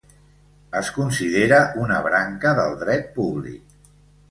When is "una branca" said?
1.83-2.57